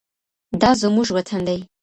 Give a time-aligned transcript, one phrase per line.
[0.61, 1.59] دا زموږ وطن دی.